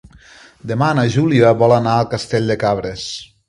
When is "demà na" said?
0.71-1.03